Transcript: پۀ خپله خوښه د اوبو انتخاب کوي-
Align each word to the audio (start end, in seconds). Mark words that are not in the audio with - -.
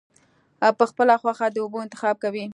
پۀ 0.77 0.83
خپله 0.91 1.15
خوښه 1.21 1.47
د 1.51 1.55
اوبو 1.63 1.77
انتخاب 1.85 2.15
کوي- 2.23 2.43